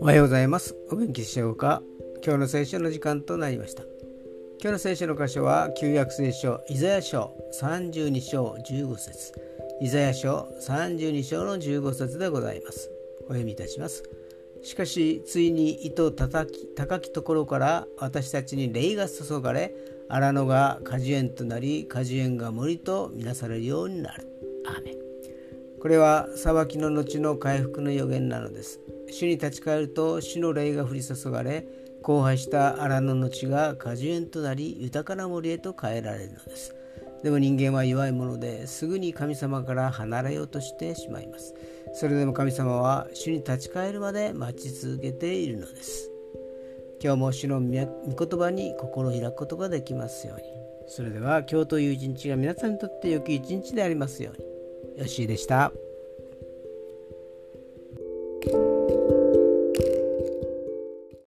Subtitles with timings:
[0.00, 0.74] おはようございます。
[0.90, 1.82] お元気でしょうか？
[2.24, 3.82] 今日の聖書の時間となりました。
[4.62, 9.34] 今日の聖書の箇所は旧約聖書イザヤ書32章15節
[9.82, 12.90] イザヤ書32章の15節でございます。
[13.24, 14.04] お読みいたします。
[14.62, 19.74] しかしついに糸高き高きところから私たちに霊が注がれ
[20.08, 24.26] 荒野が果樹園となり果樹園が森とみなされるようになる。
[24.68, 24.94] アメン
[25.80, 28.80] これは裁きの後の回復の予言なのです。
[29.10, 31.64] 主に立ち返ると主の霊が降り注がれ
[32.02, 36.74] 荒廃した荒野の地が果樹園となり豊かな森へと変えられるのです。
[37.22, 41.54] でも人間は弱いものですぐに神様から離れようとしてしまいます。
[41.94, 46.10] それでも神様は主に立ち返るまで待ち続けているのです。
[47.02, 47.88] 今日も主の御言
[48.38, 50.44] 葉に心を開くことができますように。
[50.88, 54.55] それでは今日という一日が皆さんにとって良き一日でありますように。
[54.96, 55.85] よしでした。